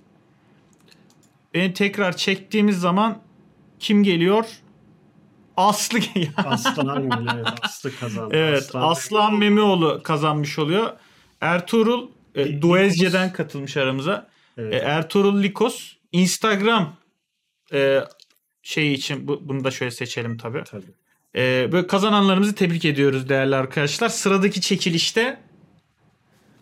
[1.54, 3.22] Beni tekrar çektiğimiz zaman
[3.80, 4.46] kim geliyor?
[5.58, 6.00] Aslı.
[6.38, 7.10] Aslan.
[7.36, 8.36] Evet, Aslı kazandı.
[8.38, 10.94] Evet, Aslan, Memioğlu kazanmış oluyor.
[11.42, 14.28] Ertuğrul e, Li- Duezce'den katılmış aramıza.
[14.58, 14.74] Evet.
[14.74, 16.96] E, Ertuğrul Likos Instagram
[17.74, 18.00] e,
[18.64, 20.64] şey için bu, bunu da şöyle seçelim tabii.
[20.64, 20.94] Tabii.
[21.36, 24.10] E, böyle kazananlarımızı tebrik ediyoruz değerli arkadaşlar.
[24.10, 25.40] Sıradaki çekilişte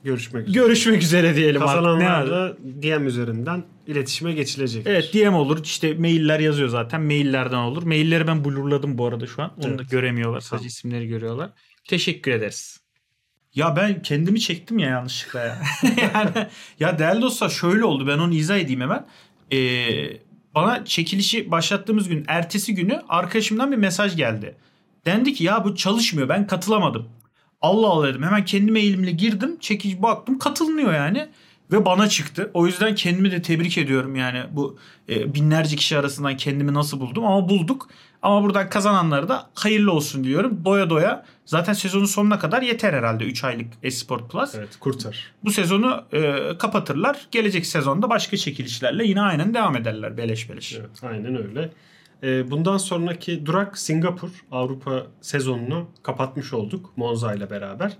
[0.03, 0.63] Görüşmek üzere.
[0.63, 1.75] görüşmek üzere diyelim artık.
[1.75, 1.81] Ne?
[1.81, 4.87] Kazananlarla DM üzerinden iletişime geçilecek.
[4.87, 5.63] Evet DM olur.
[5.63, 7.01] İşte mailler yazıyor zaten.
[7.01, 7.83] Maillerden olur.
[7.83, 9.51] Mailleri ben blurladım bu arada şu an.
[9.57, 9.91] Onu da Evet.
[9.91, 10.39] göremiyorlar.
[10.39, 10.67] Sadece Tamam.
[10.67, 11.49] isimleri görüyorlar.
[11.87, 12.79] Teşekkür ederiz.
[13.55, 15.61] Ya ben kendimi çektim ya yanlışlıkla ya.
[16.13, 16.47] yani,
[16.79, 18.07] ya değerli dostlar şöyle oldu.
[18.07, 19.05] Ben onu izah edeyim hemen.
[19.53, 19.57] Ee,
[20.55, 24.55] bana çekilişi başlattığımız gün ertesi günü arkadaşımdan bir mesaj geldi.
[25.05, 27.09] Dendi ki ya bu çalışmıyor ben katılamadım.
[27.61, 31.27] Allah Allah dedim hemen kendi mailimle girdim çekici baktım katılmıyor yani.
[31.71, 32.51] Ve bana çıktı.
[32.53, 34.77] O yüzden kendimi de tebrik ediyorum yani bu
[35.09, 37.89] e, binlerce kişi arasından kendimi nasıl buldum ama bulduk.
[38.21, 40.61] Ama buradan kazananlara da hayırlı olsun diyorum.
[40.65, 44.55] Doya doya zaten sezonun sonuna kadar yeter herhalde 3 aylık Esport Plus.
[44.55, 45.31] Evet kurtar.
[45.43, 47.27] Bu sezonu e, kapatırlar.
[47.31, 50.73] Gelecek sezonda başka çekilişlerle yine aynen devam ederler beleş beleş.
[50.79, 51.71] Evet, aynen öyle.
[52.23, 57.97] Ee, bundan sonraki durak Singapur Avrupa sezonunu kapatmış olduk Monza ile beraber.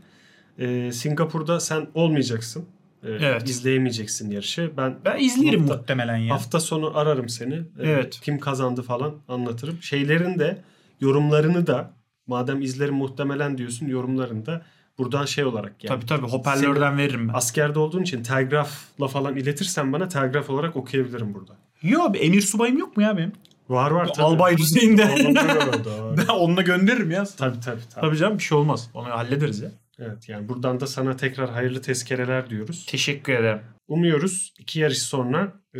[0.60, 2.66] Ee, Singapur'da sen olmayacaksın.
[3.04, 3.50] Ee, Evet.
[3.50, 4.72] izleyemeyeceksin yarışı.
[4.78, 6.34] Ben Ben izlerim Hafta- muhtemelen ya.
[6.36, 7.54] hafta sonu ararım seni.
[7.56, 8.20] Ee, Evet.
[8.24, 9.78] Kim kazandı falan anlatırım.
[9.82, 10.62] Şeylerin de
[11.02, 11.94] yorumlarını da
[12.28, 14.62] madem izlerim muhtemelen diyorsun yorumlarını da
[14.98, 15.96] buradan şey olarak yani.
[15.96, 17.34] Tabii tabii hoparlörden veririm ben.
[17.34, 21.56] Askerde olduğun için telgrafla falan iletirsen bana telgraf olarak okuyabilirim burada.
[21.82, 23.32] Yok abi emir subayım yok mu ya benim?
[23.70, 24.26] Var var tabii.
[24.26, 25.06] Albay düzeyinde.
[25.06, 26.18] Oluyor da.
[26.18, 27.24] ben onunla gönderirim ya.
[27.24, 27.82] tabii tabii.
[27.94, 28.02] tabii.
[28.02, 28.90] Tabii canım bir şey olmaz.
[28.94, 29.72] Onu hallederiz ya.
[30.00, 32.86] Evet yani buradan da sana tekrar hayırlı tezkereler diyoruz.
[32.86, 33.60] Teşekkür ederim.
[33.88, 35.80] Umuyoruz iki yarış sonra e,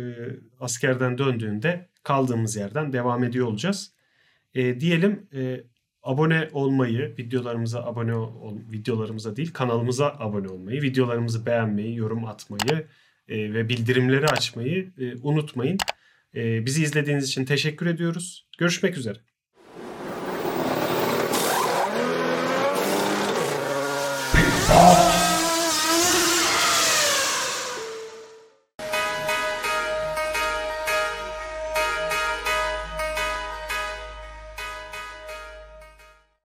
[0.60, 3.92] askerden döndüğünde kaldığımız yerden devam ediyor olacağız.
[4.54, 5.60] E, diyelim e,
[6.02, 12.86] abone olmayı, videolarımıza abone ol, videolarımıza değil kanalımıza abone olmayı, videolarımızı beğenmeyi, yorum atmayı
[13.28, 15.78] e, ve bildirimleri açmayı e, unutmayın.
[16.38, 18.48] E, bizi izlediğiniz için teşekkür ediyoruz.
[18.58, 19.18] Görüşmek üzere.